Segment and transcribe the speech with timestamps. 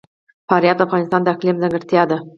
[0.47, 2.17] فاریاب د افغانستان د اقلیم ځانګړتیا ده.